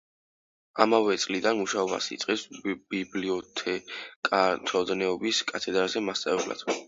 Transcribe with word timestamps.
ამავე 0.85 1.17
წლიდან 1.23 1.59
მუშაობას 1.59 2.07
იწყებს 2.15 2.45
ბიბლიოთეკათმცოდნეობის 2.95 5.43
კათედრაზე 5.55 6.05
მასწავლებლად. 6.09 6.67